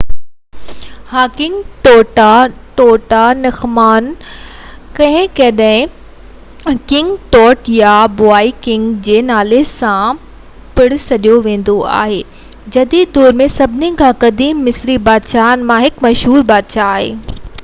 ها 1.09 1.23
King 1.39 1.57
Tutankhamun 2.77 4.05
ڪڏهن 4.99 5.27
ڪڏهن 5.39 6.79
ڪنگ 6.93 7.11
ٽوٽ 7.35 7.69
يا 7.75 7.91
بوائي 8.21 8.49
ڪنگ 8.67 9.03
جي 9.09 9.17
نالي 9.31 9.59
سان 9.75 10.23
پڻ 10.79 10.95
سڏيو 11.07 11.35
ويندو 11.49 11.75
آهي 11.99 12.17
جديد 12.77 13.11
دور 13.19 13.37
۾ 13.43 13.47
سڀني 13.57 13.91
کان 14.03 14.17
قديم 14.25 14.65
مصري 14.71 14.97
بادشاهن 15.11 15.67
مان 15.73 15.85
هڪ 15.89 16.07
مشهور 16.09 16.49
بادشاهه 16.53 16.97
آهي 17.01 17.13